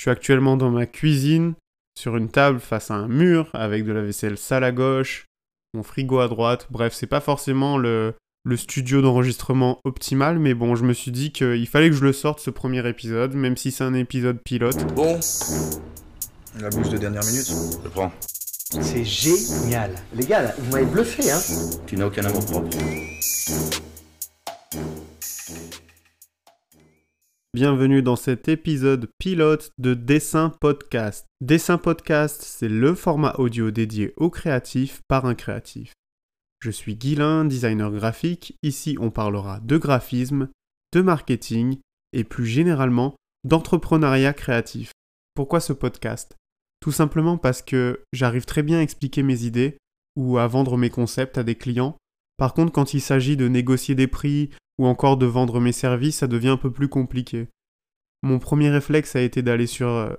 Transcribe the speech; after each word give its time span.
Je 0.00 0.04
suis 0.04 0.10
actuellement 0.10 0.56
dans 0.56 0.70
ma 0.70 0.86
cuisine, 0.86 1.52
sur 1.94 2.16
une 2.16 2.30
table 2.30 2.58
face 2.58 2.90
à 2.90 2.94
un 2.94 3.06
mur, 3.06 3.50
avec 3.52 3.84
de 3.84 3.92
la 3.92 4.00
vaisselle 4.00 4.38
sale 4.38 4.64
à 4.64 4.72
gauche, 4.72 5.26
mon 5.74 5.82
frigo 5.82 6.20
à 6.20 6.28
droite. 6.28 6.68
Bref, 6.70 6.94
c'est 6.94 7.06
pas 7.06 7.20
forcément 7.20 7.76
le, 7.76 8.14
le 8.44 8.56
studio 8.56 9.02
d'enregistrement 9.02 9.78
optimal, 9.84 10.38
mais 10.38 10.54
bon, 10.54 10.74
je 10.74 10.84
me 10.84 10.94
suis 10.94 11.10
dit 11.10 11.32
qu'il 11.32 11.66
fallait 11.66 11.90
que 11.90 11.96
je 11.96 12.02
le 12.02 12.14
sorte 12.14 12.40
ce 12.40 12.48
premier 12.48 12.88
épisode, 12.88 13.34
même 13.34 13.58
si 13.58 13.72
c'est 13.72 13.84
un 13.84 13.92
épisode 13.92 14.40
pilote. 14.42 14.86
Bon, 14.94 15.20
la 16.58 16.70
bouche 16.70 16.88
de 16.88 16.96
dernière 16.96 17.24
minute. 17.26 17.52
Je 17.84 17.88
prends. 17.90 18.10
C'est 18.80 19.04
génial. 19.04 19.96
Les 20.14 20.24
gars, 20.24 20.40
là, 20.40 20.54
vous 20.56 20.72
m'avez 20.72 20.86
bluffé, 20.86 21.30
hein 21.30 21.40
Tu 21.86 21.98
n'as 21.98 22.06
aucun 22.06 22.24
amour 22.24 22.46
propre. 22.46 22.70
Bienvenue 27.52 28.00
dans 28.00 28.14
cet 28.14 28.46
épisode 28.46 29.10
pilote 29.18 29.72
de 29.76 29.94
Dessin 29.94 30.50
Podcast. 30.60 31.26
Dessin 31.40 31.78
Podcast, 31.78 32.42
c'est 32.44 32.68
le 32.68 32.94
format 32.94 33.34
audio 33.38 33.72
dédié 33.72 34.14
aux 34.16 34.30
créatifs 34.30 35.00
par 35.08 35.26
un 35.26 35.34
créatif. 35.34 35.92
Je 36.60 36.70
suis 36.70 36.94
Guilain, 36.94 37.44
designer 37.44 37.90
graphique. 37.90 38.56
Ici, 38.62 38.96
on 39.00 39.10
parlera 39.10 39.58
de 39.64 39.78
graphisme, 39.78 40.48
de 40.92 41.00
marketing 41.00 41.78
et 42.12 42.22
plus 42.22 42.46
généralement 42.46 43.16
d'entrepreneuriat 43.42 44.32
créatif. 44.32 44.92
Pourquoi 45.34 45.58
ce 45.58 45.72
podcast? 45.72 46.36
Tout 46.78 46.92
simplement 46.92 47.36
parce 47.36 47.62
que 47.62 48.04
j'arrive 48.12 48.44
très 48.44 48.62
bien 48.62 48.78
à 48.78 48.82
expliquer 48.82 49.24
mes 49.24 49.42
idées 49.42 49.76
ou 50.14 50.38
à 50.38 50.46
vendre 50.46 50.76
mes 50.76 50.90
concepts 50.90 51.36
à 51.36 51.42
des 51.42 51.56
clients. 51.56 51.96
Par 52.36 52.54
contre, 52.54 52.70
quand 52.70 52.94
il 52.94 53.00
s'agit 53.00 53.36
de 53.36 53.48
négocier 53.48 53.96
des 53.96 54.06
prix 54.06 54.50
ou 54.80 54.86
encore 54.86 55.18
de 55.18 55.26
vendre 55.26 55.60
mes 55.60 55.72
services, 55.72 56.16
ça 56.16 56.26
devient 56.26 56.48
un 56.48 56.56
peu 56.56 56.70
plus 56.70 56.88
compliqué. 56.88 57.48
Mon 58.22 58.38
premier 58.38 58.70
réflexe 58.70 59.14
a 59.14 59.20
été 59.20 59.42
d'aller 59.42 59.66
sur 59.66 59.88
euh, 59.88 60.14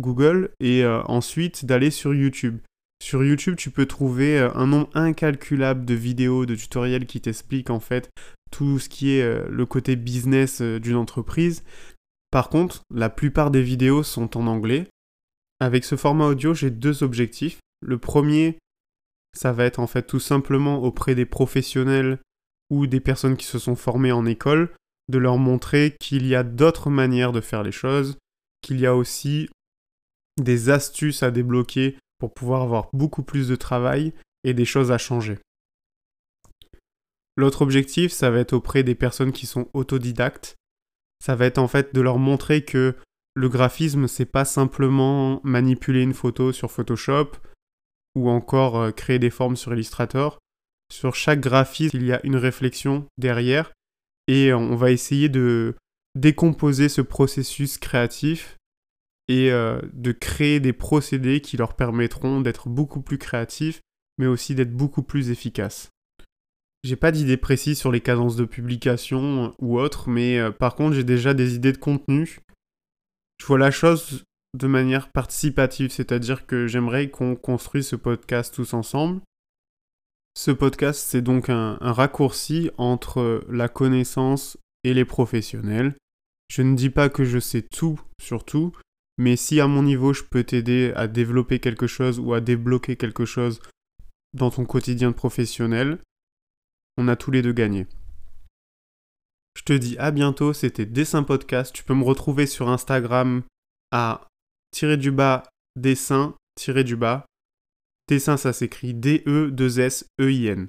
Google 0.00 0.52
et 0.58 0.84
euh, 0.84 1.02
ensuite 1.02 1.66
d'aller 1.66 1.90
sur 1.90 2.14
YouTube. 2.14 2.60
Sur 3.02 3.22
YouTube, 3.22 3.56
tu 3.56 3.70
peux 3.70 3.84
trouver 3.84 4.38
euh, 4.38 4.50
un 4.54 4.68
nombre 4.68 4.88
incalculable 4.94 5.84
de 5.84 5.92
vidéos, 5.92 6.46
de 6.46 6.54
tutoriels 6.54 7.04
qui 7.04 7.20
t'expliquent 7.20 7.68
en 7.68 7.78
fait 7.78 8.08
tout 8.50 8.78
ce 8.78 8.88
qui 8.88 9.10
est 9.10 9.48
le 9.50 9.66
côté 9.66 9.96
business 9.96 10.62
d'une 10.62 10.96
entreprise. 10.96 11.62
Par 12.30 12.48
contre, 12.48 12.80
la 12.94 13.10
plupart 13.10 13.50
des 13.50 13.60
vidéos 13.60 14.02
sont 14.02 14.38
en 14.38 14.46
anglais. 14.46 14.86
Avec 15.60 15.84
ce 15.84 15.96
format 15.96 16.26
audio, 16.26 16.54
j'ai 16.54 16.70
deux 16.70 17.02
objectifs. 17.02 17.58
Le 17.82 17.98
premier, 17.98 18.56
ça 19.36 19.52
va 19.52 19.64
être 19.64 19.80
en 19.80 19.86
fait 19.86 20.06
tout 20.06 20.20
simplement 20.20 20.78
auprès 20.78 21.14
des 21.14 21.26
professionnels 21.26 22.18
ou 22.70 22.86
des 22.86 23.00
personnes 23.00 23.36
qui 23.36 23.46
se 23.46 23.58
sont 23.58 23.76
formées 23.76 24.12
en 24.12 24.26
école, 24.26 24.74
de 25.08 25.18
leur 25.18 25.38
montrer 25.38 25.96
qu'il 26.00 26.26
y 26.26 26.34
a 26.34 26.42
d'autres 26.42 26.90
manières 26.90 27.32
de 27.32 27.40
faire 27.40 27.62
les 27.62 27.72
choses, 27.72 28.18
qu'il 28.60 28.80
y 28.80 28.86
a 28.86 28.94
aussi 28.94 29.48
des 30.40 30.70
astuces 30.70 31.22
à 31.22 31.30
débloquer 31.30 31.96
pour 32.18 32.34
pouvoir 32.34 32.62
avoir 32.62 32.88
beaucoup 32.92 33.22
plus 33.22 33.48
de 33.48 33.56
travail 33.56 34.12
et 34.44 34.54
des 34.54 34.64
choses 34.64 34.90
à 34.90 34.98
changer. 34.98 35.38
L'autre 37.36 37.62
objectif, 37.62 38.12
ça 38.12 38.30
va 38.30 38.38
être 38.38 38.54
auprès 38.54 38.82
des 38.82 38.94
personnes 38.94 39.32
qui 39.32 39.46
sont 39.46 39.68
autodidactes. 39.74 40.56
Ça 41.22 41.36
va 41.36 41.46
être 41.46 41.58
en 41.58 41.68
fait 41.68 41.94
de 41.94 42.00
leur 42.00 42.18
montrer 42.18 42.64
que 42.64 42.96
le 43.34 43.48
graphisme, 43.50 44.08
c'est 44.08 44.24
pas 44.24 44.46
simplement 44.46 45.40
manipuler 45.44 46.02
une 46.02 46.14
photo 46.14 46.52
sur 46.52 46.70
Photoshop 46.70 47.32
ou 48.14 48.30
encore 48.30 48.78
euh, 48.78 48.90
créer 48.92 49.18
des 49.18 49.28
formes 49.28 49.56
sur 49.56 49.74
Illustrator, 49.74 50.38
sur 50.92 51.14
chaque 51.14 51.40
graphisme, 51.40 51.96
il 51.96 52.06
y 52.06 52.12
a 52.12 52.24
une 52.24 52.36
réflexion 52.36 53.06
derrière 53.18 53.72
et 54.28 54.52
on 54.52 54.76
va 54.76 54.90
essayer 54.90 55.28
de 55.28 55.74
décomposer 56.14 56.88
ce 56.88 57.00
processus 57.00 57.78
créatif 57.78 58.56
et 59.28 59.50
euh, 59.50 59.80
de 59.92 60.12
créer 60.12 60.60
des 60.60 60.72
procédés 60.72 61.40
qui 61.40 61.56
leur 61.56 61.74
permettront 61.74 62.40
d'être 62.40 62.68
beaucoup 62.68 63.02
plus 63.02 63.18
créatifs 63.18 63.80
mais 64.18 64.26
aussi 64.26 64.54
d'être 64.54 64.72
beaucoup 64.72 65.02
plus 65.02 65.30
efficaces. 65.30 65.90
J'ai 66.84 66.96
pas 66.96 67.10
d'idée 67.10 67.36
précise 67.36 67.78
sur 67.78 67.92
les 67.92 68.00
cadences 68.00 68.36
de 68.36 68.44
publication 68.44 69.54
ou 69.58 69.78
autres, 69.78 70.08
mais 70.08 70.38
euh, 70.38 70.50
par 70.50 70.74
contre 70.74 70.94
j'ai 70.94 71.04
déjà 71.04 71.34
des 71.34 71.54
idées 71.54 71.72
de 71.72 71.78
contenu. 71.78 72.38
Je 73.38 73.46
vois 73.46 73.58
la 73.58 73.70
chose 73.70 74.24
de 74.54 74.66
manière 74.66 75.10
participative, 75.10 75.90
c'est-à-dire 75.90 76.46
que 76.46 76.66
j'aimerais 76.66 77.10
qu'on 77.10 77.36
construise 77.36 77.88
ce 77.88 77.96
podcast 77.96 78.54
tous 78.54 78.72
ensemble 78.72 79.20
ce 80.36 80.50
podcast, 80.50 81.00
c'est 81.00 81.22
donc 81.22 81.48
un, 81.48 81.78
raccourci 81.80 82.70
entre 82.76 83.44
la 83.48 83.68
connaissance 83.68 84.58
et 84.84 84.92
les 84.92 85.06
professionnels. 85.06 85.96
Je 86.48 86.60
ne 86.60 86.76
dis 86.76 86.90
pas 86.90 87.08
que 87.08 87.24
je 87.24 87.38
sais 87.38 87.62
tout 87.62 87.98
sur 88.20 88.44
tout, 88.44 88.72
mais 89.16 89.36
si 89.36 89.60
à 89.60 89.66
mon 89.66 89.82
niveau 89.82 90.12
je 90.12 90.22
peux 90.22 90.44
t'aider 90.44 90.92
à 90.94 91.08
développer 91.08 91.58
quelque 91.58 91.86
chose 91.86 92.20
ou 92.20 92.34
à 92.34 92.40
débloquer 92.40 92.96
quelque 92.96 93.24
chose 93.24 93.60
dans 94.34 94.50
ton 94.50 94.66
quotidien 94.66 95.10
de 95.10 95.16
professionnel, 95.16 95.98
on 96.98 97.08
a 97.08 97.16
tous 97.16 97.30
les 97.30 97.40
deux 97.40 97.54
gagné. 97.54 97.86
Je 99.56 99.62
te 99.62 99.72
dis 99.72 99.96
à 99.96 100.10
bientôt, 100.10 100.52
c'était 100.52 100.84
Dessin 100.84 101.22
Podcast. 101.22 101.74
Tu 101.74 101.82
peux 101.82 101.94
me 101.94 102.04
retrouver 102.04 102.46
sur 102.46 102.68
Instagram 102.68 103.42
à 103.90 104.28
tirer 104.70 104.98
du 104.98 105.10
bas 105.10 105.44
dessin 105.76 106.34
tirer 106.56 106.84
du 106.84 106.96
bas 106.96 107.24
Dessin, 108.08 108.36
ça 108.36 108.52
s'écrit 108.52 108.94
D-E-2-S-E-I-N. 108.94 110.68